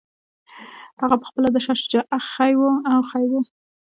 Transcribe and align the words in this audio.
هغه 1.01 1.15
پخپله 1.21 1.47
د 1.51 1.57
شاه 1.65 1.77
شجاع 1.81 2.03
اخښی 2.17 2.53
وو. 3.29 3.39